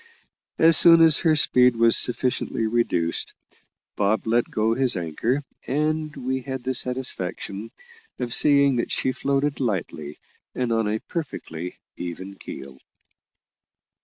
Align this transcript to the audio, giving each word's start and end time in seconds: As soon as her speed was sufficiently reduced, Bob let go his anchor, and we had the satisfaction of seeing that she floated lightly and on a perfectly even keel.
As 0.57 0.77
soon 0.77 0.99
as 1.03 1.19
her 1.19 1.35
speed 1.35 1.75
was 1.75 1.95
sufficiently 1.95 2.65
reduced, 2.65 3.35
Bob 3.95 4.25
let 4.25 4.49
go 4.49 4.73
his 4.73 4.97
anchor, 4.97 5.43
and 5.67 6.15
we 6.15 6.41
had 6.41 6.63
the 6.63 6.73
satisfaction 6.73 7.69
of 8.17 8.33
seeing 8.33 8.77
that 8.77 8.89
she 8.89 9.11
floated 9.11 9.59
lightly 9.59 10.17
and 10.55 10.71
on 10.71 10.87
a 10.87 10.97
perfectly 11.01 11.77
even 11.97 12.33
keel. 12.33 12.79